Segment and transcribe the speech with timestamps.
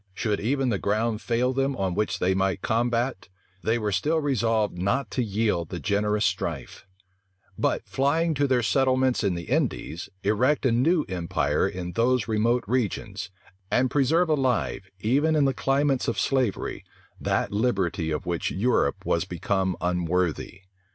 [0.15, 3.27] Should even the ground fail them on which they might combat,
[3.61, 6.87] they were still resolved not to yield the generous strife;
[7.55, 12.63] but, flying to their settlements in the Indies, erect a new empire in those remote
[12.65, 13.29] regions,
[13.69, 16.83] and preserve alive, even in the climates of slavery,
[17.19, 20.61] that liberty of which Europe was become unworthy.